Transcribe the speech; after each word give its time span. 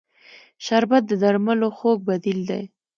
شربت 0.65 1.03
د 1.07 1.11
درملو 1.21 1.67
خوږ 1.77 1.97
بدیل 2.07 2.39
دی 2.49 2.63